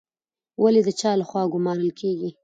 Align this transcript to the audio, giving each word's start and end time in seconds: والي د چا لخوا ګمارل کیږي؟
والي 0.61 0.81
د 0.85 0.89
چا 0.99 1.11
لخوا 1.19 1.43
ګمارل 1.53 1.89
کیږي؟ 1.99 2.29